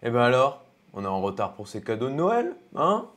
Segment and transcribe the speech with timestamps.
[0.00, 3.08] Eh ben alors, on est en retard pour ces cadeaux de Noël, hein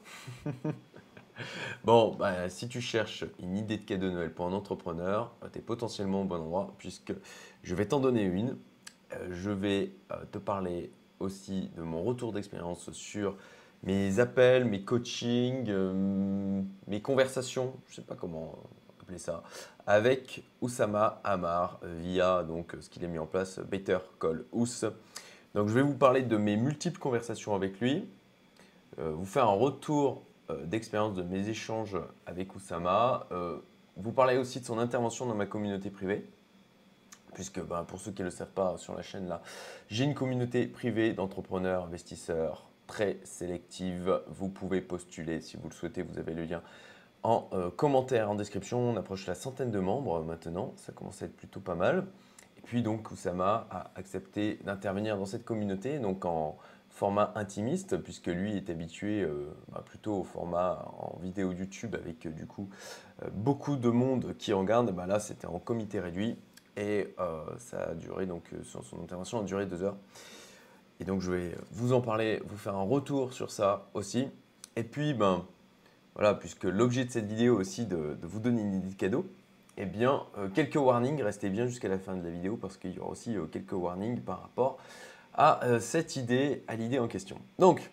[1.83, 5.59] Bon, bah, si tu cherches une idée de cadeau de Noël pour un entrepreneur, tu
[5.59, 7.13] es potentiellement au bon endroit puisque
[7.62, 8.57] je vais t'en donner une.
[9.13, 13.38] Euh, je vais euh, te parler aussi de mon retour d'expérience sur
[13.84, 18.58] mes appels, mes coachings, euh, mes conversations, je ne sais pas comment
[19.00, 19.44] appeler ça,
[19.86, 24.86] avec Oussama Amar via donc, ce qu'il a mis en place, Better Call Ous.
[25.55, 28.08] Donc je vais vous parler de mes multiples conversations avec lui,
[28.98, 30.23] vous faire un retour
[30.66, 33.27] d'expérience de mes échanges avec Oussama,
[33.98, 36.25] vous parler aussi de son intervention dans ma communauté privée
[37.34, 39.41] puisque ben, pour ceux qui ne le savent pas sur la chaîne là,
[39.89, 44.22] j'ai une communauté privée d'entrepreneurs, investisseurs très sélective.
[44.27, 46.61] Vous pouvez postuler si vous le souhaitez, vous avez le lien
[47.23, 48.80] en euh, commentaire, en description.
[48.80, 52.05] On approche la centaine de membres maintenant, ça commence à être plutôt pas mal.
[52.57, 56.57] Et puis donc Oussama a accepté d'intervenir dans cette communauté, donc en
[56.89, 62.27] format intimiste, puisque lui est habitué euh, bah, plutôt au format en vidéo YouTube avec
[62.27, 62.69] du coup
[63.23, 64.91] euh, beaucoup de monde qui regarde.
[64.91, 66.38] Bah, là, c'était en comité réduit
[66.77, 69.97] et euh, ça a duré, donc euh, son, intervention a duré deux heures.
[70.99, 74.27] Et donc je vais vous en parler, vous faire un retour sur ça aussi.
[74.75, 75.45] Et puis, ben,
[76.15, 79.25] voilà, puisque l'objet de cette vidéo aussi de, de, vous donner une idée de cadeau,
[79.77, 82.91] eh bien, euh, quelques warnings, restez bien jusqu'à la fin de la vidéo parce qu'il
[82.91, 84.77] y aura aussi quelques warnings par rapport
[85.33, 87.38] à cette idée, à l'idée en question.
[87.58, 87.89] Donc,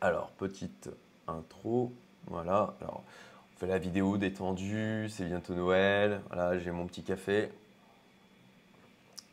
[0.00, 0.90] alors, petite
[1.26, 1.92] intro,
[2.26, 2.74] voilà.
[2.80, 3.02] Alors,
[3.56, 7.50] fais la vidéo détendue, c'est bientôt Noël, voilà, j'ai mon petit café.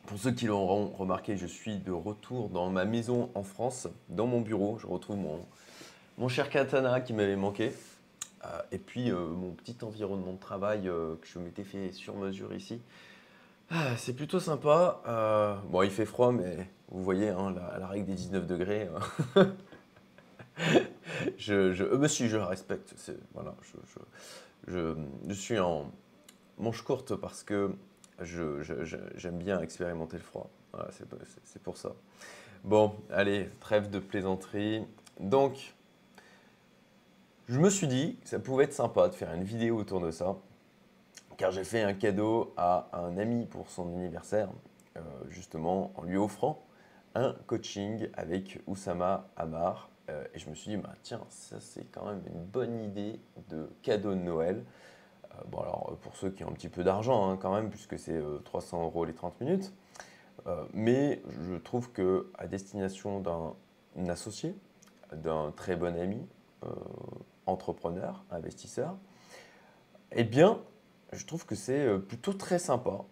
[0.06, 4.26] Pour ceux qui l'auront remarqué, je suis de retour dans ma maison en France, dans
[4.26, 4.78] mon bureau.
[4.78, 5.44] Je retrouve mon,
[6.18, 7.72] mon cher katana qui m'avait manqué.
[8.44, 12.16] Euh, et puis euh, mon petit environnement de travail euh, que je m'étais fait sur
[12.16, 12.80] mesure ici.
[13.70, 15.62] Ah, c'est plutôt sympa.
[15.68, 18.88] bon, il fait froid, mais vous voyez, hein, la, la, règle des 19 degrés.
[21.38, 22.94] je, je, euh, je respecte.
[23.34, 23.54] Voilà,
[24.68, 24.94] je,
[25.32, 25.90] suis en
[26.58, 27.72] manche courte parce que
[28.22, 30.50] j'aime bien expérimenter le froid.
[31.44, 31.92] C'est pour ça.
[32.64, 34.84] Bon, allez, trêve de plaisanterie.
[35.20, 35.74] Donc,
[37.48, 40.10] je me suis dit que ça pouvait être sympa de faire une vidéo autour de
[40.10, 40.36] ça,
[41.36, 44.48] car j'ai fait un cadeau à un ami pour son anniversaire,
[44.96, 46.64] euh, justement en lui offrant
[47.14, 51.84] un coaching avec Oussama Amar, euh, et je me suis dit, bah, tiens, ça c'est
[51.90, 53.18] quand même une bonne idée
[53.48, 54.64] de cadeau de Noël.
[55.32, 57.98] Euh, bon, alors pour ceux qui ont un petit peu d'argent hein, quand même, puisque
[57.98, 59.72] c'est 300 euh, euros les 30 minutes.
[60.72, 64.54] mais je trouve que à destination d'un associé,
[65.12, 66.24] d'un très bon ami,
[67.46, 68.96] entrepreneur, investisseur,
[70.12, 70.60] eh bien,
[71.12, 73.04] je trouve que c'est plutôt très sympa.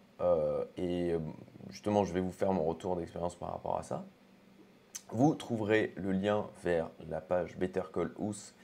[0.77, 1.15] et
[1.71, 4.05] justement, je vais vous faire mon retour d'expérience par rapport à ça.
[5.11, 8.55] Vous trouverez le lien vers la page Better Call Us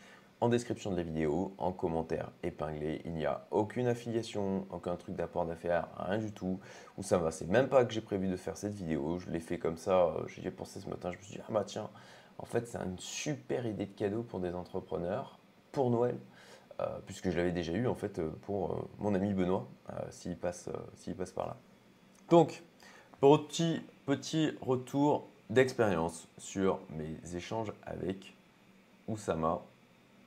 [0.41, 3.03] en description de la vidéo, en commentaire épinglé.
[3.05, 6.59] Il n'y a aucune affiliation, aucun truc d'apport d'affaires, rien du tout.
[6.97, 9.19] Ou ça va, c'est même pas que j'ai prévu de faire cette vidéo.
[9.19, 11.11] Je l'ai fait comme ça, euh, j'y ai pensé ce matin.
[11.13, 11.91] Je me suis dit, ah bah tiens,
[12.39, 15.39] en fait, c'est une super idée de cadeau pour des entrepreneurs
[15.73, 16.19] pour Noël.
[16.81, 19.69] Euh, puisque je l'avais déjà eu en fait euh, pour mon ami Benoît,
[20.11, 20.71] s'il passe,
[21.19, 21.57] passe par là.
[22.31, 22.63] Donc,
[23.21, 28.35] petit, petit retour d'expérience sur mes échanges avec
[29.09, 29.63] Oussama.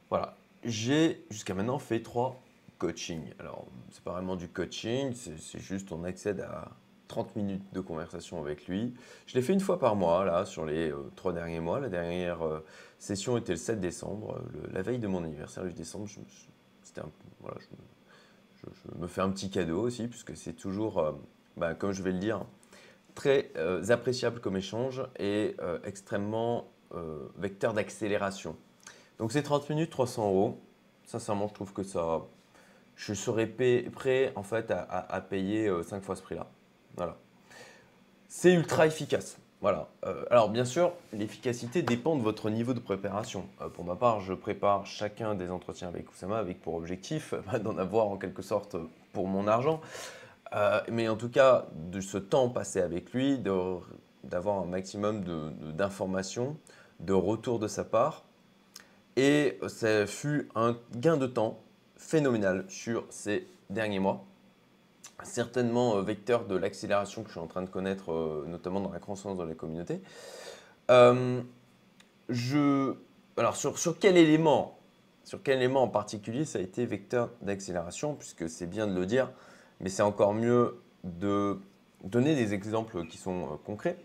[0.10, 2.40] Voilà, j'ai jusqu'à maintenant fait trois
[2.78, 3.34] coachings.
[3.40, 6.72] Alors, c'est pas vraiment du coaching, c'est juste on accède à
[7.14, 8.94] 30 minutes de conversation avec lui.
[9.28, 11.80] Je l'ai fait une fois par mois, là, sur les euh, trois derniers mois.
[11.80, 12.66] La dernière euh,
[12.98, 14.42] session était le 7 décembre,
[14.72, 16.08] la veille de mon anniversaire, le 8 décembre.
[16.08, 16.20] Je,
[18.98, 21.12] me fais un petit cadeau aussi, puisque c'est toujours, euh,
[21.56, 22.46] bah, comme je vais le dire,
[23.14, 28.56] très euh, appréciable comme échange et euh, extrêmement euh, vecteur d'accélération.
[29.20, 30.60] Donc c'est 30 minutes, 300 euros.
[31.06, 32.22] Sincèrement, je trouve que ça,
[32.96, 36.48] je serais prêt en fait à, payer 5 fois ce prix-là.
[36.96, 37.18] Voilà.
[38.28, 39.38] C'est ultra efficace.
[39.62, 39.88] Voilà.
[40.30, 43.48] alors bien sûr, l'efficacité dépend de votre niveau de préparation.
[43.76, 48.08] pour ma part, je prépare chacun des entretiens avec Oussama avec pour objectif d'en avoir
[48.08, 48.76] en quelque sorte
[49.14, 49.80] pour mon argent.
[50.56, 53.40] Euh, mais en tout cas, de ce temps passé avec lui,
[54.24, 55.24] d'avoir un maximum
[55.74, 56.58] d'informations,
[57.00, 58.24] de, de retours de sa part.
[59.16, 61.60] Et ça fut un gain de temps
[61.98, 64.26] phénoménal sur ces derniers mois.
[65.22, 68.92] Certainement euh, vecteur de l'accélération que je suis en train de connaître, euh, notamment dans
[68.92, 70.02] la croissance de la communauté.
[72.30, 72.96] je,
[73.38, 74.80] alors sur, sur quel élément
[75.24, 79.06] sur quel élément en particulier ça a été vecteur d'accélération, puisque c'est bien de le
[79.06, 79.32] dire,
[79.80, 81.60] mais c'est encore mieux de
[82.04, 83.98] donner des exemples qui sont euh, concrets.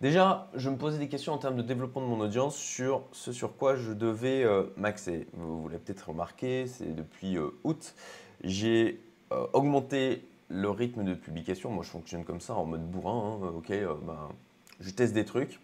[0.00, 3.32] Déjà, je me posais des questions en termes de développement de mon audience sur ce
[3.32, 5.26] sur quoi je devais euh, m'axer.
[5.32, 7.94] Vous, l'avez peut-être remarqué, c'est depuis euh, août,
[8.42, 9.00] j'ai
[9.32, 11.70] euh, augmenté le rythme de publication.
[11.70, 13.40] Moi, je fonctionne comme ça, en mode bourrin.
[13.42, 13.52] Hein.
[13.56, 14.28] ok, ben,
[14.80, 15.60] je teste des trucs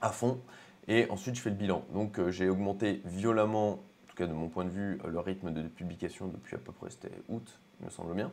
[0.00, 0.40] à fond
[0.88, 1.84] et ensuite je fais le bilan.
[1.92, 5.62] Donc, j'ai augmenté violemment, en tout cas de mon point de vue, le rythme de
[5.62, 8.30] publication depuis à peu près, c'était août, il me semble bien.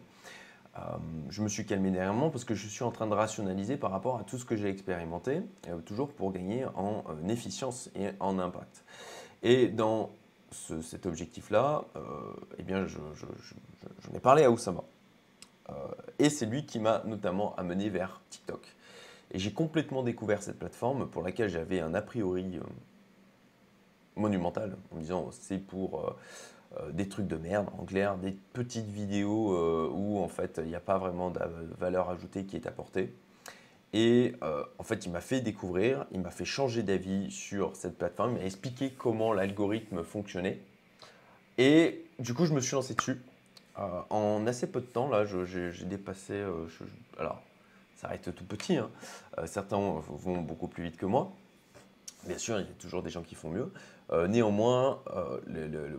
[0.77, 0.79] Euh,
[1.29, 4.17] je me suis calmé dernièrement parce que je suis en train de rationaliser par rapport
[4.17, 8.39] à tout ce que j'ai expérimenté, euh, toujours pour gagner en euh, efficience et en
[8.39, 8.85] impact.
[9.43, 10.11] Et dans
[10.51, 11.85] cet objectif-là,
[12.57, 14.83] eh bien, j'en ai parlé à Oussama.
[16.19, 18.75] et c'est lui qui m'a notamment amené vers TikTok.
[19.31, 22.59] Et j'ai complètement découvert cette plateforme pour laquelle j'avais un a priori
[24.15, 26.17] monumental, en me disant c'est pour
[26.79, 30.69] euh, des trucs de merde, en clair, des petites vidéos euh, où en fait il
[30.69, 31.39] n'y a pas vraiment de
[31.77, 33.13] valeur ajoutée qui est apportée.
[33.93, 37.97] Et euh, en fait, il m'a fait découvrir, il m'a fait changer d'avis sur cette
[37.97, 40.59] plateforme, il m'a expliqué comment l'algorithme fonctionnait.
[41.57, 43.21] Et du coup, je me suis lancé dessus.
[43.75, 46.41] en assez peu de temps, là, j'ai dépassé.
[47.19, 47.41] alors,
[47.97, 48.77] ça reste tout petit.
[48.77, 48.89] Hein.
[49.45, 51.31] certains vont beaucoup plus vite que moi.
[52.25, 53.71] Bien sûr, il y a toujours des gens qui font mieux.
[54.11, 55.39] Euh, néanmoins, euh,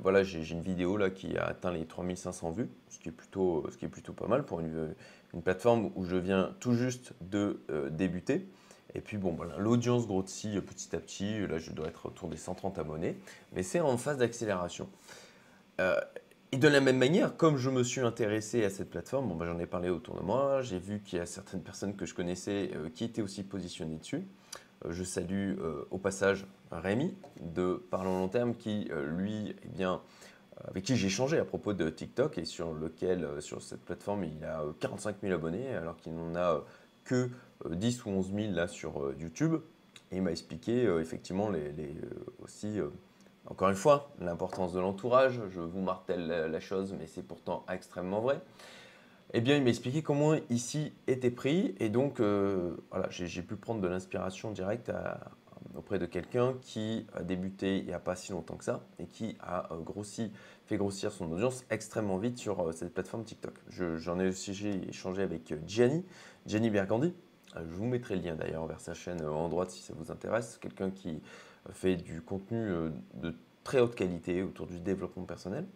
[0.01, 3.77] voilà, j'ai une vidéo qui a atteint les 3500 vues, ce qui est plutôt, ce
[3.77, 4.95] qui est plutôt pas mal pour une,
[5.43, 8.47] plateforme où je viens tout juste de euh, débuter.
[8.95, 11.47] Et puis bon, l'audience grossit petit à petit.
[11.47, 13.17] Là, je dois être autour des 130 abonnés,
[13.55, 14.89] mais c'est en phase d'accélération.
[16.53, 19.59] et de la même manière, comme je me suis intéressé à cette plateforme, bah, j'en
[19.59, 22.71] ai parlé autour de moi, j'ai vu qu'il y a certaines personnes que je connaissais
[22.95, 24.27] qui étaient aussi positionnées dessus.
[24.85, 29.69] Euh, je salue euh, au passage Rémi de Parlons Long Terme qui, euh, lui, eh
[29.69, 30.01] bien,
[30.69, 34.45] avec qui j'ai échangé à propos de TikTok et sur lequel, sur cette plateforme, il
[34.45, 36.63] a 45 000 abonnés alors qu'il n'en a
[37.05, 37.31] que
[37.69, 39.57] 10 ou 11 000 là sur YouTube.
[40.13, 41.97] Et il m'a expliqué effectivement les,
[42.45, 42.79] aussi,
[43.47, 45.41] encore une fois, l'importance de l'entourage.
[45.51, 48.41] Je vous martèle la chose, mais c'est pourtant extrêmement vrai
[49.35, 51.75] eh bien, il m'a expliqué comment ici était pris.
[51.81, 54.93] Et donc, euh, voilà, j'ai pu prendre de l'inspiration directe
[55.75, 59.07] auprès de quelqu'un qui a débuté il n'y a pas si longtemps que ça et
[59.07, 60.33] qui a euh, grossi,
[60.67, 63.55] fait grossir son audience extrêmement vite sur euh, cette plateforme TikTok.
[63.71, 64.51] J'en ai aussi
[64.87, 66.05] échangé avec Gianni,
[66.45, 67.15] Gianni Bergandi.
[67.57, 70.59] Je vous mettrai le lien d'ailleurs vers sa chaîne en droite si ça vous intéresse.
[70.59, 71.23] Quelqu'un qui
[71.71, 72.71] fait du contenu
[73.15, 75.67] de très haute qualité autour du développement personnel.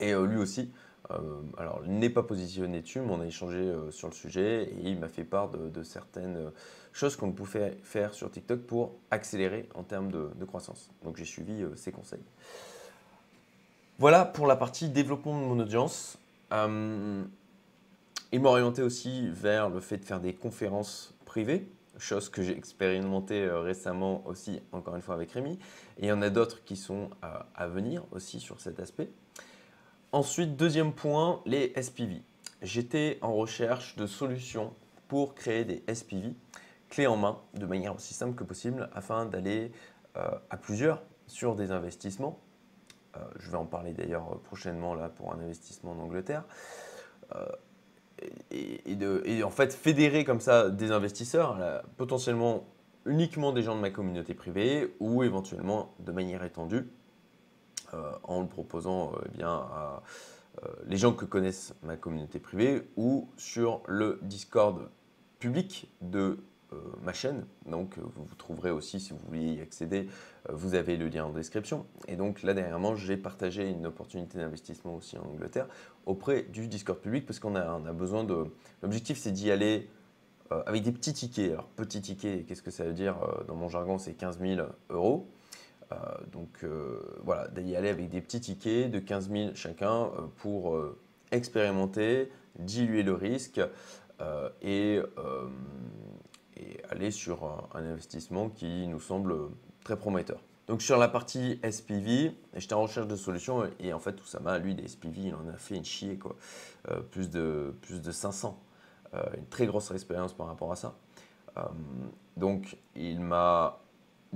[0.00, 0.70] Et lui aussi
[1.10, 4.64] euh, alors, il n'est pas positionné dessus, mais on a échangé euh, sur le sujet
[4.64, 6.50] et il m'a fait part de, certaines euh,
[6.92, 10.90] choses qu'on pouvait faire sur TikTok pour accélérer en termes de, croissance.
[11.04, 12.24] Donc, j'ai suivi ses conseils.
[13.98, 16.18] Voilà pour la partie développement de mon audience.
[16.52, 17.26] il
[18.40, 21.66] m'a orienté aussi vers le fait de faire des conférences privées,
[21.98, 25.58] chose que j'ai expérimenté récemment aussi, encore une fois avec Rémi.
[25.98, 29.08] Et il y en a d'autres qui sont à venir aussi sur cet aspect.
[30.16, 32.22] Ensuite, deuxième point, les SPV.
[32.62, 34.72] J'étais en recherche de solutions
[35.08, 36.32] pour créer des SPV
[36.88, 39.72] clés en main de manière aussi simple que possible afin d'aller
[40.16, 42.40] euh, à plusieurs sur des investissements.
[43.14, 46.44] Euh, je vais en parler d'ailleurs prochainement là pour un investissement en Angleterre.
[47.34, 47.44] Euh,
[48.50, 52.64] et, en fait, fédérer comme ça des investisseurs, potentiellement
[53.04, 56.88] uniquement des gens de ma communauté privée ou éventuellement de manière étendue
[58.22, 60.02] en le proposant euh, eh bien, à
[60.62, 64.88] euh, les gens que connaissent ma communauté privée ou sur le Discord
[65.38, 66.38] public de
[67.00, 67.46] ma chaîne.
[67.64, 70.08] Donc vous, vous trouverez aussi, si vous voulez y accéder,
[70.50, 71.86] vous avez le lien en description.
[72.08, 75.68] Et donc là dernièrement, j'ai partagé une opportunité d'investissement aussi en Angleterre
[76.06, 78.46] auprès du Discord public parce qu'on a, on a besoin de...
[78.82, 79.88] L'objectif c'est d'y aller
[80.50, 81.52] avec des petits tickets.
[81.52, 83.16] Alors petits tickets, qu'est-ce que ça veut dire
[83.46, 85.28] Dans mon jargon, c'est 15 000 euros.
[85.92, 85.96] Euh,
[86.32, 90.78] donc euh, voilà, d'y aller avec des petits tickets de 15 000 chacun euh, pour
[91.30, 93.60] expérimenter, diluer le risque
[94.62, 95.00] et,
[96.90, 99.34] aller sur un, investissement qui nous semble
[99.84, 100.40] très prometteur.
[100.68, 104.74] Donc sur la partie SPV, j'étais en recherche de solutions et en fait Oussama, lui,
[104.74, 106.34] des SPV, il en a fait une chier quoi.
[107.10, 108.58] plus, de, plus de 500.
[109.36, 110.96] une très grosse expérience par rapport à ça.
[112.36, 113.80] donc il m'a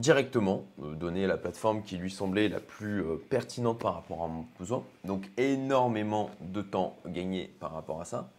[0.00, 4.28] directement, euh, donner la plateforme qui lui semblait la plus euh, pertinente par rapport à
[4.28, 4.82] mon besoin.
[5.04, 8.30] Donc énormément de temps gagné par rapport à ça.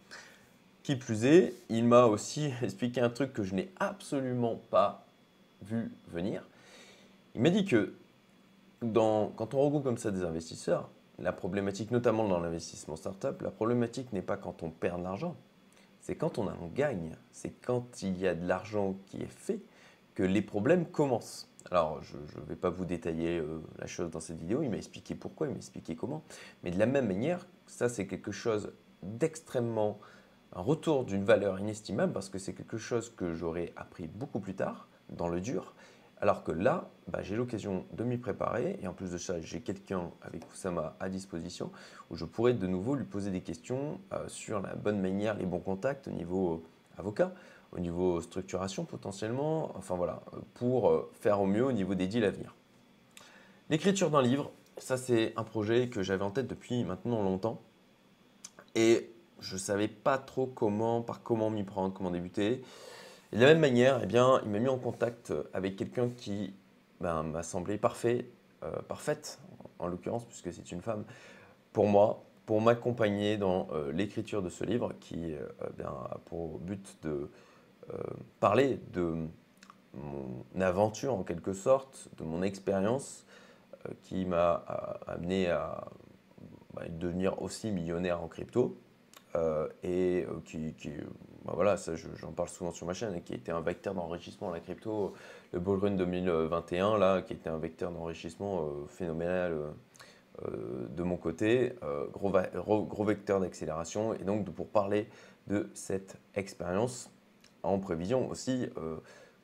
[0.82, 5.06] Qui plus est, il m'a aussi expliqué un truc que je n'ai absolument pas
[5.62, 6.42] vu venir.
[7.34, 7.94] Il m'a dit que
[8.80, 10.88] quand on regroupe comme ça des investisseurs,
[11.20, 15.36] la problématique, notamment dans l'investissement startup, la problématique n'est pas quand on perd de l'argent,
[16.00, 19.60] c'est quand on en gagne, c'est quand il y a de l'argent qui est fait
[20.14, 21.48] que les problèmes commencent.
[21.70, 24.76] Alors, je ne vais pas vous détailler euh, la chose dans cette vidéo, il m'a
[24.76, 26.22] expliqué pourquoi, il m'a expliqué comment.
[26.62, 29.98] Mais de la même manière, ça c'est quelque chose d'extrêmement,
[30.54, 34.54] un retour d'une valeur inestimable parce que c'est quelque chose que j'aurais appris beaucoup plus
[34.54, 35.74] tard, dans le dur.
[36.20, 39.60] Alors que là, bah, j'ai l'occasion de m'y préparer et en plus de ça, j'ai
[39.60, 41.72] quelqu'un avec Oussama à disposition
[42.10, 45.46] où je pourrais de nouveau lui poser des questions euh, sur la bonne manière, les
[45.46, 46.62] bons contacts au niveau
[46.96, 47.32] avocat,
[47.72, 50.22] au niveau structuration potentiellement, enfin voilà,
[50.54, 52.54] pour euh, faire au mieux au niveau des deals à venir.
[53.70, 57.60] L'écriture d'un livre, ça c'est un projet que j'avais en tête depuis maintenant longtemps
[58.74, 59.10] et
[59.40, 62.62] je ne savais pas trop comment, par comment m'y prendre, comment débuter.
[63.32, 66.54] De la même manière, eh bien, il m'a mis en contact avec quelqu'un qui
[67.00, 68.26] ben, m'a semblé parfait,
[68.62, 69.40] euh, parfaite
[69.78, 71.04] en, l'occurrence puisque c'est une femme,
[71.72, 75.34] pour moi, pour m'accompagner dans euh, l'écriture de ce livre qui
[75.78, 77.30] bien, a pour but de
[78.40, 79.28] parler de
[79.94, 83.26] mon aventure en quelque sorte, de mon expérience
[83.86, 84.64] euh, qui m'a
[85.06, 85.84] amené à
[86.74, 88.76] bah, devenir aussi millionnaire en crypto.
[89.34, 90.74] Euh, et qui,
[91.46, 94.50] bah, voilà, ça j'en parle souvent sur ma chaîne, et qui était un vecteur d'enrichissement
[94.50, 95.14] la crypto,
[95.52, 99.56] le Bullrun 2021, là, qui était un vecteur d'enrichissement phénoménal
[100.46, 101.74] de mon côté,
[102.12, 105.08] gros, vecteur d'accélération, et donc pour parler
[105.46, 107.10] de cette expérience,
[107.62, 108.96] en prévision aussi euh,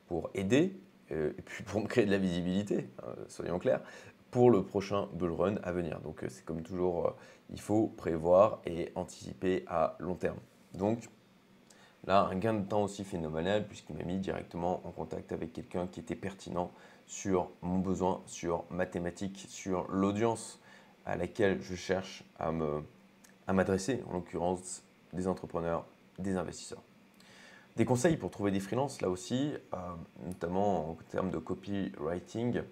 [0.06, 0.78] pour aider
[1.12, 3.80] euh, et puis pour me créer de la visibilité, hein, soyons clairs,
[4.30, 6.00] pour le prochain bull run à venir.
[6.00, 7.16] Donc euh, c'est comme toujours,
[7.50, 10.38] il faut prévoir et anticiper à long terme.
[10.75, 11.08] Donc
[12.06, 15.87] là, un gain de temps aussi phénoménal puisqu'il m'a mis directement en contact avec quelqu'un
[15.87, 16.70] qui était pertinent
[17.06, 20.60] sur mon besoin, sur ma thématique, sur l'audience
[21.06, 22.52] à laquelle je cherche à
[23.52, 24.84] m'adresser, en l'occurrence
[25.14, 25.87] des entrepreneurs,
[26.18, 26.82] des investisseurs.
[27.78, 29.76] Des conseils pour trouver des freelances, là aussi, euh,
[30.26, 32.62] notamment en termes de copywriting.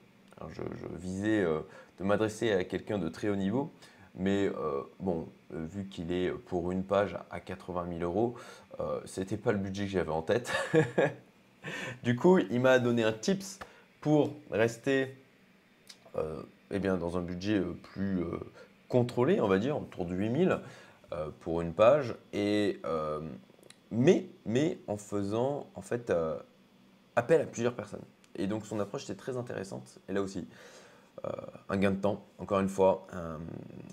[0.48, 0.62] je,
[0.98, 1.60] visais euh,
[2.00, 3.72] de m'adresser à quelqu'un de très haut niveau,
[4.16, 8.34] mais euh, bon, vu qu'il est pour une page à 80 000 euros,
[9.04, 10.52] ce n'était pas le budget que j'avais en tête.
[12.02, 13.60] du coup, il m'a donné un tips
[14.00, 15.14] pour rester
[16.72, 17.62] eh bien, dans un budget
[17.94, 18.24] plus
[18.88, 20.58] contrôlé, on va dire, autour de 8000
[21.40, 22.16] pour une page.
[22.32, 22.80] Et
[23.90, 26.38] mais, mais en faisant en fait euh,
[27.14, 28.04] appel à plusieurs personnes.
[28.34, 29.98] Et donc son approche était très intéressante.
[30.08, 30.46] Et là aussi,
[31.24, 31.30] euh,
[31.68, 33.06] un gain de temps, encore une fois,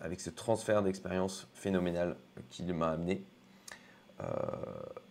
[0.01, 2.17] avec ce transfert d'expérience phénoménal
[2.49, 3.23] qu'il m'a amené.
[4.21, 4.25] Euh,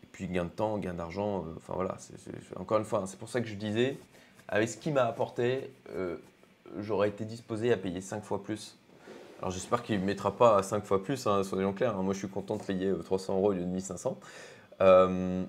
[0.03, 1.97] et puis gain de temps, gain d'argent, enfin voilà,
[2.57, 3.99] encore une fois, hein, c'est pour ça que je disais,
[4.49, 5.73] avec ce qu'il m'a apporté,
[6.79, 8.77] j'aurais été disposé à payer 5 fois plus.
[9.39, 11.97] Alors j'espère qu'il ne mettra pas à 5 fois plus, hein, soyons clairs.
[11.97, 12.03] Hein.
[12.03, 14.19] moi je suis content de payer 300 euros au lieu de 1500.
[14.83, 15.45] Euh,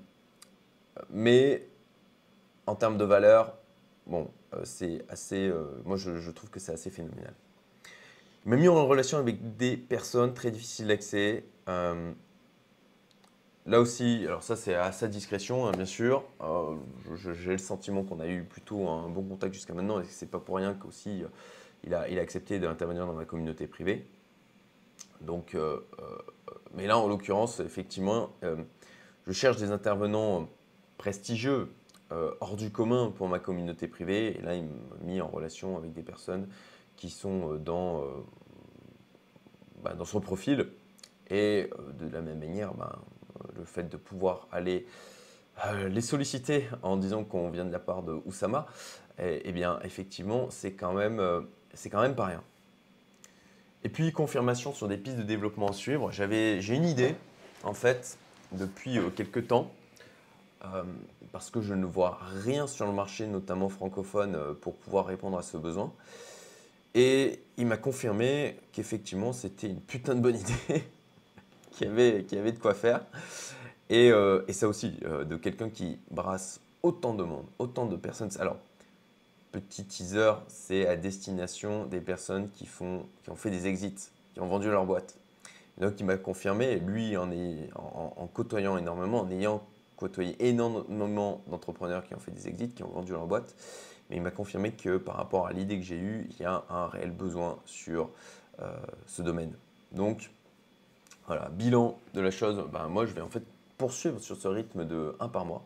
[1.09, 1.67] mais
[2.67, 3.57] en termes de valeur,
[4.05, 5.47] bon, euh, c'est assez.
[5.47, 7.33] Euh, moi, je, trouve que c'est assez phénoménal.
[8.45, 11.45] Il m'a mis en relation avec des personnes très difficiles d'accès.
[13.65, 16.25] là aussi, alors ça c'est à sa discrétion, hein, bien sûr.
[17.15, 20.39] J'ai le sentiment qu'on a eu plutôt un bon contact jusqu'à maintenant et c'est pas
[20.39, 21.23] pour rien qu'aussi
[21.85, 24.05] il a, accepté d'intervenir dans ma communauté privée.
[25.21, 25.55] Donc,
[26.73, 28.31] mais là en l'occurrence, effectivement,
[29.27, 30.49] je cherche des intervenants
[30.97, 31.69] prestigieux,
[32.11, 34.37] euh, hors du commun pour ma communauté privée.
[34.37, 36.47] Et là, il m'a mis en relation avec des personnes
[36.95, 38.07] qui sont euh, dans, euh,
[39.81, 40.69] bah, dans son profil.
[41.29, 42.99] Et de la même manière, bah,
[43.55, 44.85] le fait de pouvoir aller
[45.87, 48.67] les solliciter en disant qu'on vient de la part de Oussama,
[49.19, 51.21] eh, eh bien, effectivement, c'est quand, même,
[51.73, 52.43] c'est quand même pas rien.
[53.83, 56.11] Et puis, confirmation sur des pistes de développement à suivre.
[56.11, 57.15] J'ai une idée,
[57.63, 58.17] en fait,
[58.53, 59.71] depuis euh, quelques temps,
[60.65, 60.83] euh,
[61.31, 65.37] parce que je ne vois rien sur le marché, notamment francophone, euh, pour pouvoir répondre
[65.37, 65.91] à ce besoin.
[66.95, 70.35] Et il m'a confirmé qu'effectivement, c'était une putain de bonne
[70.67, 70.83] idée,
[71.71, 73.05] qu'il y, avait, avait de quoi faire.
[73.89, 74.11] Et,
[74.51, 78.29] ça aussi, de quelqu'un qui brasse autant de monde, autant de personnes.
[78.39, 78.57] Alors,
[79.51, 84.39] petit teaser, c'est à destination des personnes qui, font, qui ont fait des exits, qui
[84.39, 85.15] ont vendu leur boîte.
[85.79, 89.63] Donc il m'a confirmé, lui en, côtoyant énormément, en ayant
[89.97, 93.55] côtoyé énormément d'entrepreneurs qui ont fait des exits, qui ont vendu leur boîte,
[94.09, 96.63] mais il m'a confirmé que par rapport à l'idée que j'ai eue, il y a
[96.69, 98.09] un réel besoin sur
[98.61, 98.71] euh,
[99.07, 99.53] ce domaine.
[99.91, 100.31] Donc
[101.27, 103.43] voilà, bilan de la chose, ben, moi je vais en fait
[103.77, 105.65] poursuivre sur ce rythme de 1 par mois.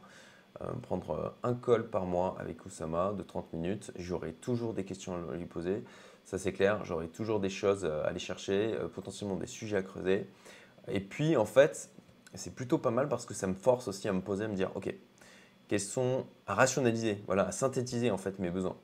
[0.62, 3.92] Euh, prendre un call par mois avec Oussama de 30 minutes.
[3.96, 5.84] J'aurai toujours des questions à lui poser.
[6.28, 6.84] Ça, c'est clair.
[6.84, 10.28] J'aurai toujours des choses à aller chercher, euh, potentiellement des sujets à creuser.
[10.90, 11.90] Et puis, en fait,
[12.34, 14.56] c'est plutôt pas mal parce que ça me force aussi à me poser, à me
[14.56, 14.94] dire, ok,
[15.70, 18.76] quels sont, à rationaliser, voilà, à synthétiser en fait mes besoins.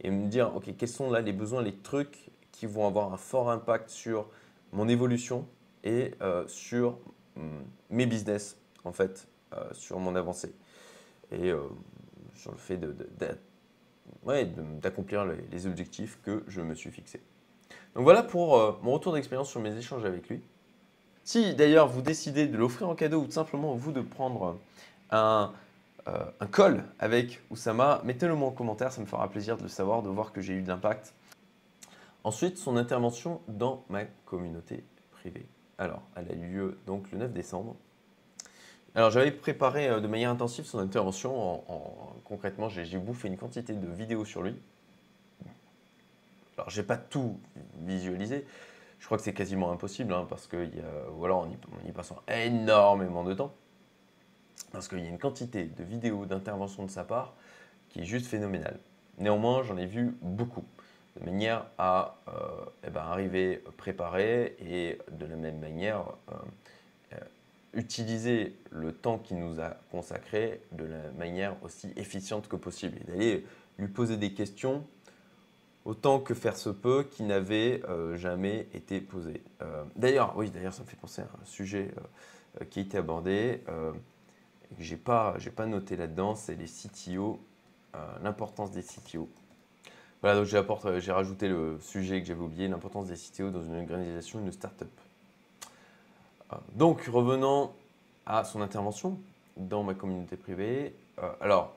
[0.00, 3.16] Et me dire, ok, quels sont là les besoins, les trucs qui vont avoir un
[3.16, 4.28] fort impact sur
[4.70, 5.48] mon évolution
[5.82, 7.00] et euh, sur
[7.36, 10.54] hum, mes business, en fait, euh, sur mon avancée.
[11.32, 11.62] Et euh,
[12.34, 12.78] sur le fait
[14.80, 17.20] d'accomplir de, les, objectifs que je me suis fixés.
[17.94, 20.40] Donc voilà pour mon retour d'expérience sur mes échanges avec lui.
[21.24, 24.58] Si d'ailleurs vous décidez de l'offrir en cadeau ou tout simplement vous de prendre
[25.10, 25.52] un,
[26.06, 30.02] un call avec Oussama, mettez-le moi en commentaire, ça me fera plaisir de le savoir,
[30.02, 31.14] de voir que j'ai eu de l'impact.
[32.24, 35.46] Ensuite, son intervention dans ma communauté privée.
[35.78, 37.76] Alors, elle a eu lieu donc le 9 décembre.
[38.94, 41.62] Alors, j'avais préparé euh, de manière intensive son intervention.
[41.70, 44.54] En, concrètement, j'ai bouffé une quantité de vidéos sur lui.
[46.56, 47.40] Alors, j'ai pas tout
[47.80, 48.46] visualisé.
[48.98, 51.92] Je crois que c'est quasiment impossible, hein, parce que y a, on y, on y
[51.92, 53.54] passe énormément de temps.
[54.70, 57.34] Parce qu'il y a une quantité de vidéos d'intervention de sa part
[57.88, 58.78] qui est juste phénoménale.
[59.18, 60.64] Néanmoins, j'en ai vu beaucoup
[61.20, 62.32] de manière à euh,
[62.86, 66.34] eh ben, arriver préparé et de la même manière euh,
[67.74, 73.04] utiliser le temps qu'il nous a consacré de la manière aussi efficiente que possible et
[73.04, 73.46] d'aller
[73.78, 74.84] lui poser des questions
[75.84, 77.82] autant que faire se peut qui n'avaient
[78.14, 79.42] jamais été posées.
[79.96, 81.92] d'ailleurs, oui, d'ailleurs, ça me fait penser à un sujet
[82.70, 87.40] qui a été abordé et que j'ai pas, pas noté là-dedans, c'est les CTO,
[88.22, 89.28] l'importance des CTO.
[90.22, 93.74] Voilà, donc euh, j'ai rajouté le sujet que j'avais oublié, l'importance des CTO dans une
[93.74, 94.88] organisation, une start-up.
[96.52, 97.70] Euh, donc, revenons
[98.26, 99.18] à son intervention
[99.56, 100.94] dans ma communauté privée.
[101.18, 101.74] Euh, alors,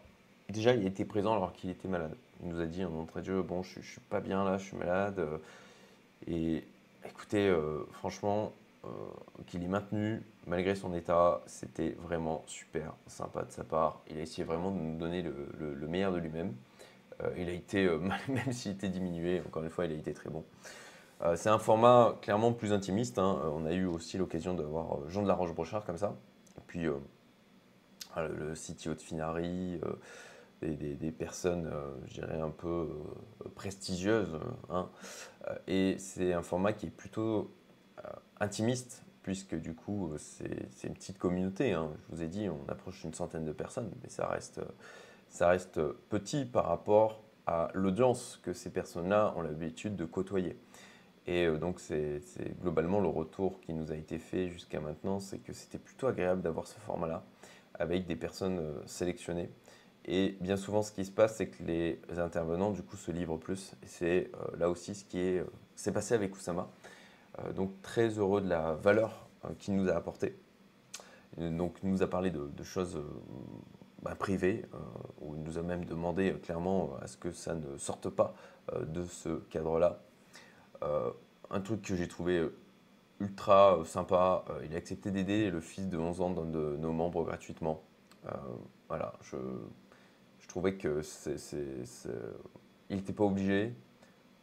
[0.50, 2.16] déjà, il était présent alors qu'il était malade.
[2.44, 4.66] Il nous a dit en entrée de jeu, bon, je, suis pas bien là, je
[4.66, 5.26] suis malade.
[6.28, 6.64] et
[7.06, 7.54] écoutez,
[7.94, 8.52] franchement,
[9.48, 14.02] qu'il est maintenu malgré son état, c'était vraiment super sympa de sa part.
[14.12, 16.54] Il a essayé vraiment de nous donner le meilleur de lui-même.
[17.24, 20.14] Euh, il a été, euh, même s'il était diminué, encore une fois, il a été
[20.14, 20.44] très bon.
[21.22, 23.20] Euh, c'est un format clairement plus intimiste.
[23.20, 23.42] Hein.
[23.54, 26.16] On a eu aussi l'occasion d'avoir Jean de la Roche-Brochard comme ça.
[26.58, 26.84] Et puis
[28.18, 29.80] le CTO de Finari,
[30.62, 31.70] des, personnes,
[32.08, 32.88] je dirais, un peu
[33.56, 34.40] prestigieuses.
[34.70, 34.90] Hein.
[35.68, 37.52] Et c'est un format qui est plutôt
[38.40, 41.74] intimiste, puisque du coup, c'est une petite communauté.
[41.74, 41.92] Hein.
[42.10, 44.28] Je vous ai dit, on approche une centaine de personnes, mais ça
[45.50, 50.58] reste petit par rapport à l'audience que ces personnes-là ont l'habitude de côtoyer.
[51.28, 52.22] Et euh, donc c'est
[52.62, 56.42] globalement le retour qui nous a été fait jusqu'à maintenant, c'est que c'était plutôt agréable
[56.42, 57.24] d'avoir ce format-là
[57.80, 59.50] avec des personnes euh, sélectionnées.
[60.06, 63.38] Et bien souvent, ce qui se passe, c'est que les intervenants, du coup, se livrent
[63.38, 63.74] plus.
[63.84, 65.40] Et c'est euh, là aussi ce qui
[65.76, 66.70] s'est passé avec Oussama.
[67.56, 69.28] donc, très heureux de la valeur
[69.60, 70.38] qu'il nous a apportée.
[71.38, 73.02] Donc, il nous a parlé de, choses
[74.02, 74.78] bah, privé, euh,
[75.22, 78.36] où il nous a même demandé clairement à ce que ça ne sorte pas
[78.80, 80.02] de ce cadre-là.
[80.82, 82.48] Un truc que j'ai trouvé
[83.20, 87.24] ultra sympa, il a accepté d'aider le fils de 11 ans d'un de nos membres
[87.24, 87.84] gratuitement.
[88.88, 89.38] voilà, je,
[90.40, 91.38] je, trouvais que c'est,
[92.90, 93.74] il n'était pas obligé.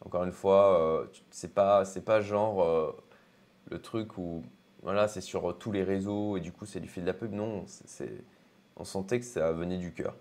[0.01, 2.95] Encore une fois, c'est pas, c'est pas genre
[3.69, 4.43] le truc où
[4.81, 7.31] voilà, c'est sur tous les réseaux et du coup c'est du fait de la pub.
[7.31, 8.23] Non, c'est
[8.75, 10.15] on sentait que ça venait du cœur.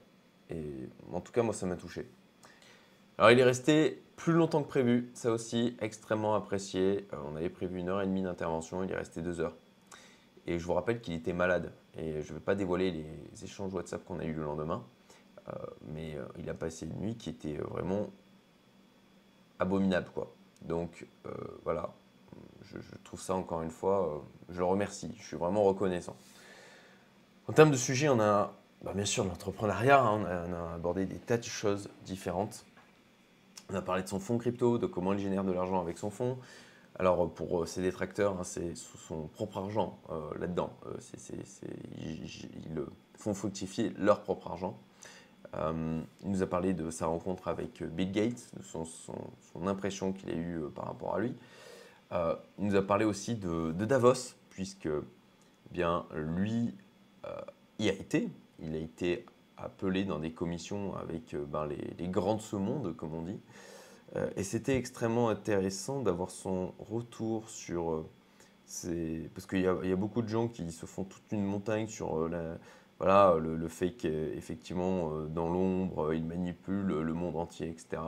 [0.50, 2.06] Et en tout cas, moi, ça m'a touché.
[3.18, 5.10] Alors, il est resté plus longtemps que prévu.
[5.14, 7.08] Ça aussi, extrêmement apprécié.
[7.12, 8.84] Euh, on avait prévu une heure et demie d'intervention.
[8.84, 9.56] Il est resté deux heures.
[10.46, 11.72] Et je vous rappelle qu'il était malade.
[11.98, 14.84] Et je ne vais pas dévoiler les échanges WhatsApp qu'on a eu le lendemain.
[15.48, 15.52] Euh,
[15.88, 18.10] mais euh, il a passé une nuit qui était vraiment
[19.58, 20.08] abominable.
[20.14, 20.32] Quoi.
[20.62, 21.04] Donc,
[21.64, 21.92] voilà.
[22.62, 25.12] Je, trouve ça encore une fois, je le remercie.
[25.18, 26.16] Je suis vraiment reconnaissant.
[27.48, 28.52] En termes de sujet, on a
[28.84, 32.64] bah, bien sûr l'entrepreneuriat, hein, on, a, abordé des tas de choses différentes.
[33.72, 36.10] On a parlé de son fonds crypto, de comment il génère de l'argent avec son
[36.10, 36.36] fonds.
[36.98, 40.74] Alors pour euh, ses détracteurs, hein, c'est son propre argent euh, là-dedans.
[40.86, 40.98] Euh,
[41.98, 42.84] ils
[43.16, 44.78] font fructifier leur propre argent.
[45.54, 50.34] il nous a parlé de sa rencontre avec Bill Gates, de son, impression qu'il a
[50.34, 51.34] eue par rapport à lui.
[52.12, 54.88] il nous a parlé aussi de, Davos, puisque
[55.70, 56.74] bien lui
[57.24, 57.40] euh,
[57.78, 58.28] y a été.
[58.58, 59.24] Il a été
[59.64, 63.40] appelé dans des commissions avec euh, ben, les, grands de ce monde, comme on dit.
[64.16, 68.04] Euh, et c'était extrêmement intéressant d'avoir son retour sur
[68.66, 69.30] ces...
[69.34, 72.28] Parce qu'il y, a beaucoup de gens qui se font toute une montagne sur
[72.98, 78.02] voilà, le, fait qu'effectivement, dans l'ombre, il manipule le monde entier, etc.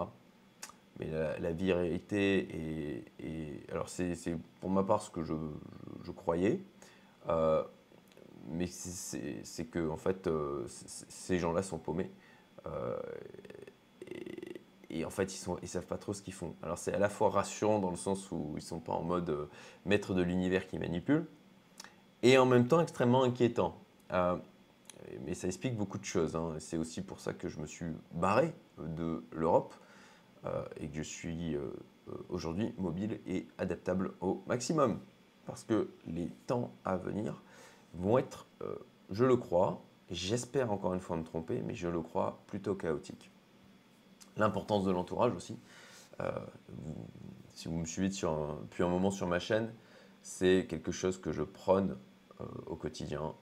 [0.99, 4.15] Mais la, la vérité est, alors c'est
[4.61, 5.35] pour ma part ce que je,
[6.13, 6.61] croyais
[8.49, 10.29] mais c'est que en fait,
[10.67, 12.11] ces gens-là sont paumés.
[14.91, 16.55] Et, en fait, ils ne savent pas trop ce qu'ils font.
[16.63, 19.03] Alors c'est à la fois rassurant dans le sens où ils ne sont pas en
[19.03, 19.49] mode
[19.85, 21.27] maître de l'univers qui manipule,
[22.23, 23.77] et en même temps extrêmement inquiétant.
[24.11, 26.37] mais ça explique beaucoup de choses.
[26.37, 26.55] Hein.
[26.59, 29.75] C'est aussi pour ça que je me suis barré de l'Europe
[30.79, 35.01] et que je suis euh, aujourd'hui mobile et adaptable au maximum.
[35.47, 37.43] Parce que les temps à venir
[37.95, 38.75] vont être, euh,
[39.11, 43.31] je le crois, j'espère encore une fois me tromper, mais je le crois plutôt chaotiques.
[44.37, 45.59] L'importance de l'entourage aussi.
[46.21, 46.31] Euh,
[47.55, 49.73] si vous me suivez depuis un moment sur ma chaîne,
[50.23, 51.97] c'est quelque chose que je prône
[52.67, 53.33] au quotidien,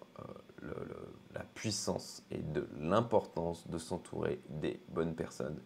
[1.34, 5.58] la puissance et de l'importance de s'entourer des bonnes personnes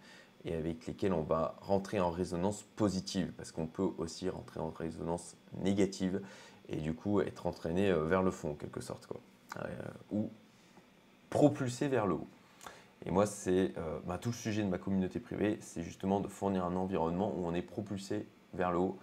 [0.46, 4.70] et avec lesquels on va rentrer en résonance positive, parce qu'on peut aussi rentrer en
[4.70, 6.22] résonance négative
[6.68, 9.20] et du coup être entraîné euh, vers le fond en quelque sorte, quoi.
[9.59, 9.68] Euh,
[10.11, 10.31] ou
[11.31, 12.29] propulsé vers le haut.
[13.05, 16.29] Et moi, c'est euh, bah, tout le sujet de ma communauté privée, c'est justement de
[16.29, 18.98] fournir un environnement où on est propulsé vers le haut.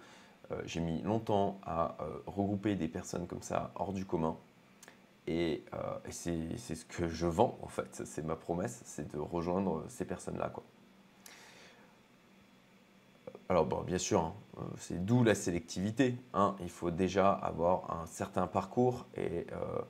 [0.66, 1.96] J'ai mis longtemps à
[2.26, 4.36] regrouper des personnes comme ça hors du commun.
[5.26, 5.64] Et,
[6.04, 10.04] et c'est ce que je vends en fait, c'est ma promesse, c'est de rejoindre ces
[10.04, 10.52] personnes-là.
[13.48, 16.16] Alors, bon, bien sûr, hein, euh, c'est d'où la sélectivité.
[16.32, 16.56] Hein.
[16.60, 19.82] Il faut déjà avoir un certain parcours et, euh,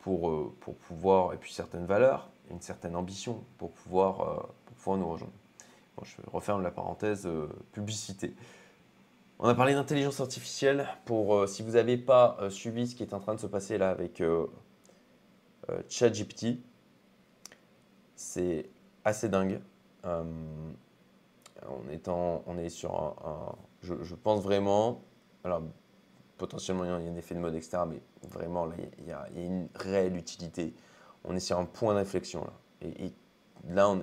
[0.00, 4.98] pour, euh, pour, pouvoir, et puis certaines valeurs, une certaine ambition pour pouvoir, pour pouvoir
[4.98, 5.32] nous rejoindre.
[6.02, 7.28] je referme la parenthèse
[7.72, 8.34] publicité.
[9.38, 10.86] On a parlé d'intelligence artificielle.
[11.06, 13.88] Pour si vous n'avez pas suivi ce qui est en train de se passer là
[13.88, 14.22] avec
[15.88, 16.58] ChatGPT,
[18.14, 18.68] c'est
[19.04, 19.60] assez dingue
[21.62, 23.56] on, est on est sur un.
[23.82, 25.02] je, pense vraiment.
[25.44, 25.62] Alors,
[26.38, 27.78] potentiellement, il y a un effet de mode, etc.
[27.88, 30.74] Mais vraiment, là, il y, a, une réelle utilité.
[31.24, 32.52] On est sur un point d'inflexion, là.
[32.82, 33.12] Et,
[33.68, 33.94] là,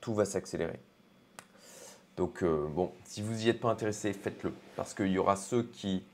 [0.00, 0.80] tout, va s'accélérer.
[2.16, 4.52] Donc, euh, bon, si vous n'y êtes pas intéressé, faites-le.
[4.76, 6.04] Parce qu'il y aura ceux qui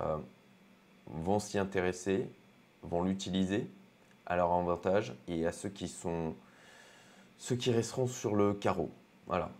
[0.00, 0.18] euh,
[1.06, 2.28] vont s'y intéresser,
[2.82, 3.68] vont l'utiliser
[4.26, 6.34] à leur avantage, et à ceux qui sont.
[7.38, 8.90] ceux qui resteront sur le carreau.
[9.26, 9.50] Voilà.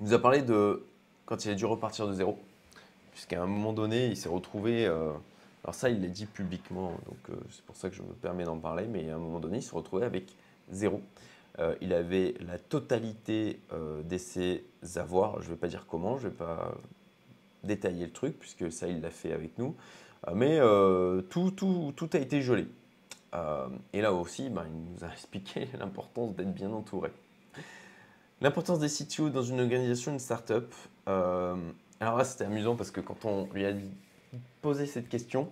[0.00, 0.84] Il nous a parlé de
[1.24, 2.38] quand il a dû repartir de zéro,
[3.12, 4.86] puisqu'à un moment donné, il s'est retrouvé.
[4.86, 5.12] Euh,
[5.62, 8.44] alors, ça, il l'a dit publiquement, donc euh, c'est pour ça que je me permets
[8.44, 10.34] d'en parler, mais à un moment donné, il s'est retrouvé avec
[10.70, 11.00] zéro.
[11.60, 14.64] Euh, il avait la totalité de ses
[14.96, 15.40] avoirs.
[15.40, 16.74] Je ne vais pas dire comment, je ne vais pas
[17.62, 19.76] détailler le truc, puisque ça, il l'a fait avec nous.
[20.34, 20.58] mais
[21.30, 22.66] tout, tout, tout, a été gelé.
[23.92, 27.10] et là aussi, ben, il nous a expliqué l'importance d'être bien entouré.
[28.44, 30.70] L'importance des CTO dans une organisation, une startup.
[31.08, 31.56] Euh,
[31.98, 33.72] alors là, c'était amusant parce que quand on lui a
[34.60, 35.50] posé cette question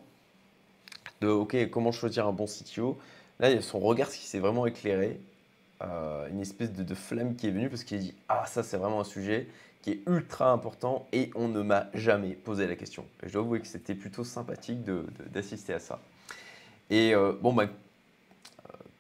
[1.23, 2.99] de OK, comment choisir un bon CTO,
[3.41, 5.19] là, il y a son regard qui s'est vraiment éclairé.
[5.81, 8.77] Euh, une espèce de, flamme qui est venue parce qu'il a dit Ah, ça, c'est
[8.77, 9.49] vraiment un sujet
[9.81, 13.07] qui est ultra important et on ne m'a jamais posé la question.
[13.23, 14.85] Et je dois avouer que c'était plutôt sympathique
[15.33, 15.99] d'assister à ça.
[16.91, 17.69] Et euh, bon, bah,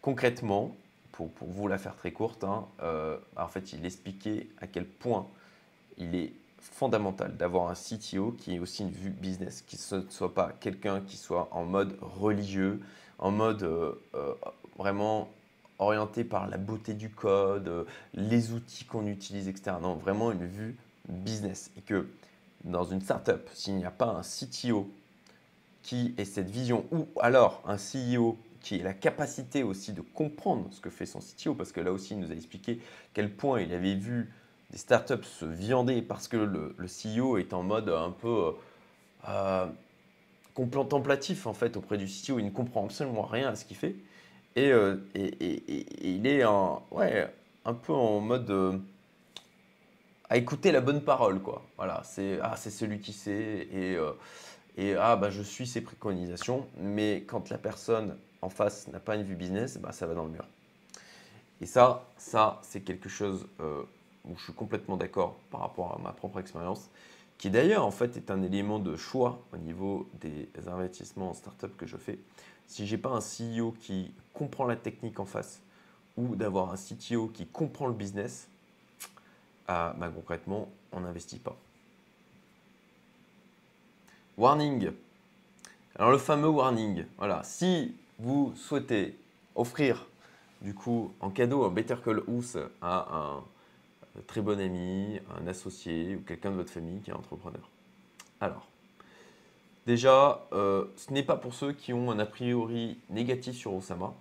[0.00, 0.74] concrètement,
[1.12, 5.26] pour, vous la faire très courte, hein, euh, en fait, il expliquait à quel point
[5.98, 10.34] il est fondamental d'avoir un CTO qui ait aussi une vue business, qui ne soit
[10.34, 12.80] pas quelqu'un qui soit en mode religieux,
[13.18, 14.34] en mode euh, euh,
[14.78, 15.28] vraiment
[15.78, 19.76] orienté par la beauté du code, les outils qu'on utilise, etc.
[19.82, 20.76] Non, vraiment une vue
[21.08, 21.70] business.
[21.76, 22.06] Et que
[22.64, 24.88] dans une startup, s'il n'y a pas un CTO
[25.82, 30.68] qui ait cette vision, ou alors un CEO qui ait la capacité aussi de comprendre
[30.70, 32.80] ce que fait son CTO, parce que là aussi, il nous a expliqué
[33.12, 34.32] quel point il avait vu
[34.70, 38.54] des startups se viander parce que le, CEO est en mode un peu
[39.28, 39.66] euh,
[40.54, 42.38] contemplatif en fait auprès du CTO.
[42.38, 43.96] Il ne comprend absolument rien à ce qu'il fait.
[44.56, 47.30] Et, euh, il est en, ouais,
[47.64, 48.78] un peu en mode euh,
[50.30, 51.40] à écouter la bonne parole.
[51.40, 51.62] Quoi.
[51.76, 53.98] Voilà, c'est ah, celui qui sait et,
[54.78, 56.66] et ah, bah, je suis ses préconisations.
[56.78, 60.24] Mais quand la personne en face n'a pas une vue business, bah, ça va dans
[60.24, 60.46] le mur.
[61.60, 63.82] Et ça, ça c'est quelque chose euh,
[64.24, 66.90] où je suis complètement d'accord par rapport à ma propre expérience,
[67.38, 71.76] qui d'ailleurs en fait est un élément de choix au niveau des investissements en startup
[71.76, 72.18] que je fais.
[72.66, 75.60] Si j'ai pas un CEO qui comprend la technique en face
[76.16, 78.48] ou d'avoir un CTO qui comprend le business,
[79.68, 81.56] ah, bah, concrètement, on n'investit pas.
[84.36, 84.90] Warning.
[85.96, 89.16] Alors le fameux warning, voilà, si vous souhaitez
[89.54, 90.06] offrir
[90.60, 93.42] du coup en cadeau un Better Call House à un
[94.26, 97.68] très bon ami, un associé ou quelqu'un de votre famille qui est entrepreneur.
[98.40, 98.66] Alors,
[99.86, 104.14] Déjà, euh, ce n'est pas pour ceux qui ont un a priori négatif sur Osama,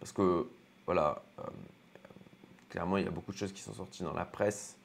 [0.00, 0.48] parce que,
[0.84, 1.42] voilà, euh,
[2.70, 4.76] clairement, il y a beaucoup de choses qui sont sorties dans la presse.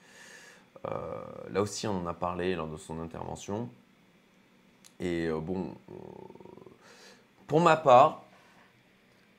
[0.85, 0.91] Euh,
[1.49, 3.67] là aussi, on en a parlé lors de son intervention.
[4.99, 5.73] Et bon,
[7.49, 8.23] pour ma part,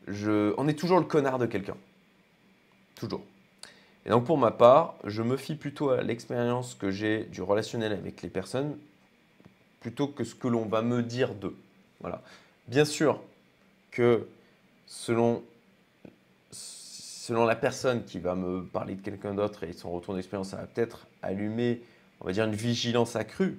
[0.09, 1.77] on est toujours le connard de quelqu'un.
[2.97, 3.23] Toujours.
[4.05, 7.93] Et donc pour ma part, je me fie plutôt à l'expérience que j'ai du relationnel
[7.93, 8.77] avec les personnes
[9.81, 11.57] plutôt que ce que l'on va me dire d'eux.
[12.01, 12.21] Voilà.
[12.67, 13.23] Bien sûr
[13.93, 14.27] que
[14.87, 15.43] selon,
[16.51, 20.57] selon la personne qui va me parler de quelqu'un d'autre et son retour d'expérience, ça
[20.57, 21.81] va peut-être allumer,
[22.21, 23.59] on va dire, une vigilance accrue.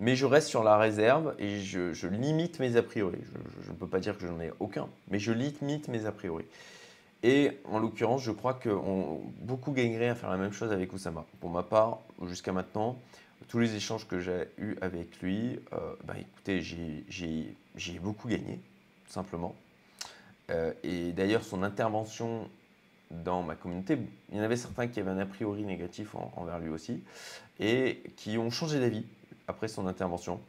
[0.00, 3.18] Mais je reste sur la réserve et je, limite mes a priori.
[3.62, 6.12] Je ne peux pas dire que je n'en ai aucun, mais je limite mes a
[6.12, 6.44] priori.
[7.22, 8.70] Et en l'occurrence, je crois que
[9.42, 11.26] beaucoup gagneraient à faire la même chose avec Oussama.
[11.40, 12.96] Pour ma part, jusqu'à maintenant,
[13.48, 18.58] tous les échanges que j'ai eus avec lui, euh, bah, écoutez, j'ai beaucoup gagné,
[19.06, 19.54] tout simplement.
[20.50, 22.48] Euh, et d'ailleurs, son intervention
[23.10, 23.98] dans ma communauté,
[24.30, 27.02] il y en avait certains qui avaient un a priori négatif envers lui aussi,
[27.58, 29.04] et qui ont changé d'avis
[29.50, 30.40] après son intervention,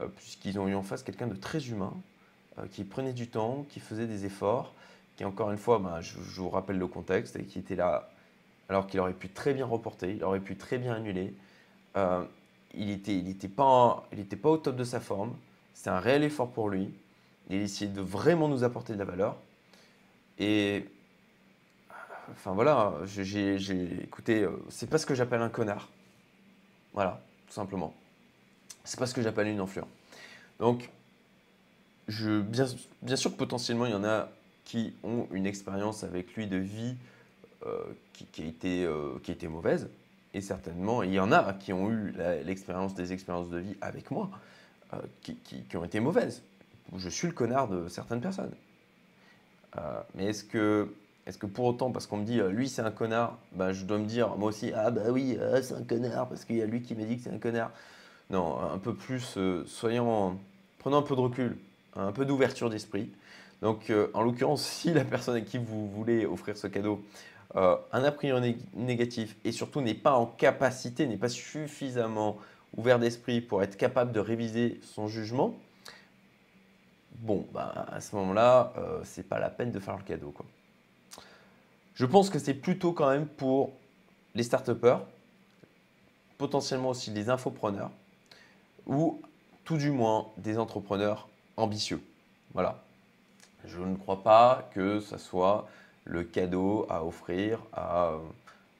[0.00, 1.92] euh, puisqu'ils ont eu en face quelqu'un de très humain,
[2.70, 4.74] qui prenait du temps, qui faisait des efforts,
[5.16, 8.08] qui encore une fois, bah, je, vous rappelle le contexte, et qui était là
[8.68, 11.34] alors qu'il aurait pu très bien reporter, il aurait pu très bien annuler
[12.76, 14.06] il n'était il était pas,
[14.42, 15.34] pas au top de sa forme.
[15.74, 16.92] C'est un réel effort pour lui.
[17.50, 19.36] Il essayait de vraiment nous apporter de la valeur.
[20.38, 20.86] Et
[22.32, 25.88] enfin voilà, j'ai écouté, euh, c'est pas ce que j'appelle un connard.
[26.92, 27.94] Voilà, tout simplement.
[28.84, 29.88] C'est pas ce que j'appelle une influence.
[30.58, 30.90] Donc,
[32.08, 34.28] bien, sûr que potentiellement il y en a
[34.64, 36.94] qui ont une expérience avec lui de vie
[37.66, 37.78] euh,
[38.12, 39.88] qui, a été, euh, qui a été mauvaise.
[40.32, 44.10] Et certainement, il y en a qui ont eu l'expérience des expériences de vie avec
[44.10, 44.30] moi,
[44.92, 46.42] euh, qui, ont été mauvaises.
[46.96, 48.54] Je suis le connard de certaines personnes.
[50.14, 50.92] Mais est-ce que,
[51.26, 54.06] est pour autant, parce qu'on me dit lui c'est un connard, ben, je dois me
[54.06, 56.94] dire moi aussi ah bah oui c'est un connard parce qu'il y a lui qui
[56.94, 57.72] m'a dit que c'est un connard.
[58.30, 60.38] Non, un peu plus, soyons,
[60.78, 61.58] prenons un peu de recul,
[61.94, 63.10] un peu d'ouverture d'esprit.
[63.62, 67.04] Donc en l'occurrence, si la personne à qui vous voulez offrir ce cadeau
[67.56, 72.38] euh, un a priori négatif et surtout n'est pas en capacité, n'est pas suffisamment
[72.76, 75.54] ouvert d'esprit pour être capable de réviser son jugement,
[77.20, 80.34] bon, bah, à ce moment-là, euh, c'est pas la peine de faire le cadeau.
[81.94, 83.72] Je pense que c'est plutôt quand même pour
[84.34, 84.70] les start
[86.36, 87.92] potentiellement aussi les infopreneurs,
[88.86, 89.20] ou
[89.64, 92.02] tout du moins des entrepreneurs ambitieux.
[92.52, 92.82] Voilà.
[93.66, 95.66] Je ne crois pas que ça soit
[96.04, 98.18] le cadeau à offrir à euh,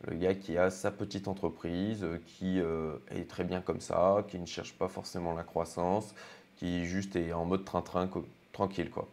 [0.06, 4.38] le gars qui a sa petite entreprise, qui euh, est très bien comme ça, qui
[4.38, 6.14] ne cherche pas forcément la croissance,
[6.56, 8.10] qui juste est en mode train-train
[8.52, 8.90] tranquille.
[8.90, 9.08] Quoi.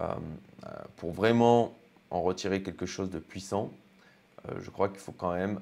[0.00, 0.14] Euh,
[0.96, 1.74] pour vraiment
[2.10, 3.70] en retirer quelque chose de puissant,
[4.58, 5.60] je crois qu'il faut quand même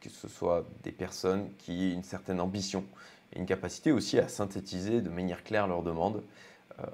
[0.00, 2.84] que ce soit des personnes qui aient une certaine ambition
[3.34, 6.22] et une capacité aussi à synthétiser de manière claire leurs demandes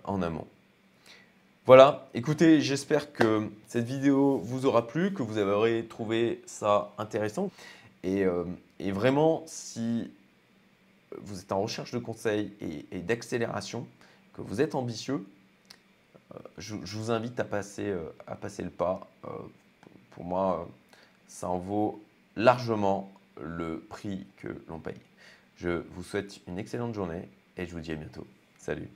[0.05, 0.47] en amont.
[1.67, 7.51] Voilà, écoutez, j'espère que cette vidéo vous aura plu, que vous aurez trouvé ça intéressant.
[8.05, 8.45] Et, euh,
[8.79, 10.13] vraiment, si
[11.19, 12.53] vous êtes en recherche de conseils
[12.93, 13.85] et, d'accélération,
[14.33, 15.27] que vous êtes ambitieux,
[16.37, 19.09] euh, je, vous invite à passer, euh, à passer le pas.
[20.13, 20.69] pour moi,
[21.27, 22.01] ça en vaut
[22.37, 23.11] largement
[23.43, 24.95] le prix que l'on paye.
[25.57, 28.27] Je vous souhaite une excellente journée et je vous dis à bientôt.
[28.59, 28.89] Salut